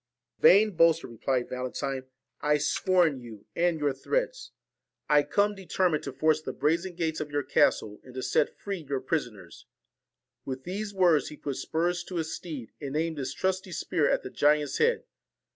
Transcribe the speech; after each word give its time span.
'Vain 0.39 0.71
boaster,' 0.71 1.05
replied 1.05 1.47
Valentine, 1.49 2.05
'I 2.41 2.57
scorn 2.57 3.19
you 3.21 3.45
46 3.53 3.53
and 3.57 3.79
your 3.79 3.93
threats! 3.93 4.49
I 5.07 5.21
come 5.21 5.53
determined 5.53 6.01
to 6.05 6.11
force 6.11 6.41
the 6.41 6.53
VALEN 6.53 6.59
brazen 6.59 6.95
gates 6.95 7.19
of 7.19 7.29
your 7.29 7.43
castle 7.43 8.01
and 8.03 8.15
to 8.15 8.23
set 8.23 8.57
free 8.57 8.77
your 8.79 8.85
T 8.87 8.93
JNE 8.93 8.95
AND 8.95 9.05
prisoners.' 9.07 9.65
ORSON 9.67 10.45
With 10.49 10.63
these 10.63 10.93
words 10.95 11.29
he 11.29 11.37
put 11.37 11.57
spurs 11.57 12.03
to 12.05 12.15
his 12.15 12.33
steed, 12.35 12.71
and 12.81 12.97
aimed 12.97 13.19
his 13.19 13.35
trusty 13.35 13.71
spear 13.71 14.09
at 14.09 14.23
the 14.23 14.31
giant's 14.31 14.79
head. 14.79 15.03